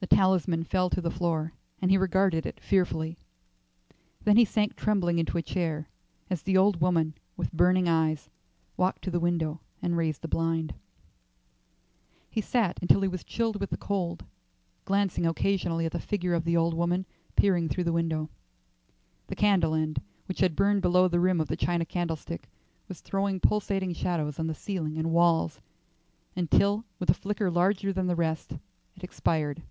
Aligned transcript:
The 0.00 0.06
talisman 0.16 0.64
fell 0.64 0.88
to 0.90 1.00
the 1.02 1.10
floor, 1.10 1.52
and 1.82 1.90
he 1.90 1.98
regarded 1.98 2.46
it 2.46 2.58
fearfully. 2.58 3.18
Then 4.24 4.38
he 4.38 4.46
sank 4.46 4.74
trembling 4.74 5.18
into 5.18 5.36
a 5.36 5.42
chair 5.42 5.90
as 6.30 6.42
the 6.42 6.56
old 6.56 6.80
woman, 6.80 7.14
with 7.36 7.52
burning 7.52 7.86
eyes, 7.86 8.30
walked 8.78 9.02
to 9.04 9.10
the 9.10 9.20
window 9.20 9.60
and 9.82 9.98
raised 9.98 10.22
the 10.22 10.28
blind. 10.28 10.72
He 12.30 12.40
sat 12.40 12.78
until 12.80 13.02
he 13.02 13.08
was 13.08 13.24
chilled 13.24 13.60
with 13.60 13.68
the 13.68 13.76
cold, 13.76 14.24
glancing 14.86 15.26
occasionally 15.26 15.84
at 15.84 15.92
the 15.92 16.00
figure 16.00 16.32
of 16.32 16.44
the 16.44 16.56
old 16.56 16.72
woman 16.72 17.04
peering 17.36 17.68
through 17.68 17.84
the 17.84 17.92
window. 17.92 18.30
The 19.26 19.36
candle 19.36 19.74
end, 19.74 20.00
which 20.24 20.40
had 20.40 20.56
burned 20.56 20.80
below 20.80 21.08
the 21.08 21.20
rim 21.20 21.42
of 21.42 21.48
the 21.48 21.56
china 21.58 21.84
candlestick, 21.84 22.48
was 22.88 23.00
throwing 23.02 23.38
pulsating 23.38 23.92
shadows 23.92 24.38
on 24.38 24.46
the 24.46 24.54
ceiling 24.54 24.96
and 24.96 25.12
walls, 25.12 25.60
until, 26.34 26.84
with 26.98 27.10
a 27.10 27.14
flicker 27.14 27.50
larger 27.50 27.92
than 27.92 28.06
the 28.06 28.16
rest, 28.16 28.52
it 28.96 29.04
expired. 29.04 29.62